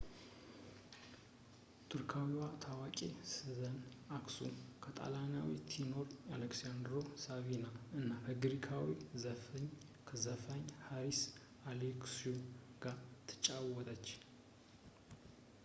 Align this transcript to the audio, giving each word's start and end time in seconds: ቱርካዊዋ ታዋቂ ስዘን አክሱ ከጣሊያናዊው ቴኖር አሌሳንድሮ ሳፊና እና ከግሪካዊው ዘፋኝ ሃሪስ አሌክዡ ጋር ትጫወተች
ቱርካዊዋ 1.89 2.45
ታዋቂ 2.63 2.97
ስዘን 3.31 3.75
አክሱ 4.17 4.37
ከጣሊያናዊው 4.83 5.51
ቴኖር 5.71 6.07
አሌሳንድሮ 6.35 6.93
ሳፊና 7.25 7.63
እና 7.99 8.09
ከግሪካዊው 8.27 8.95
ዘፋኝ 10.25 10.65
ሃሪስ 10.87 11.21
አሌክዡ 11.73 12.33
ጋር 12.85 12.97
ትጫወተች 13.27 14.07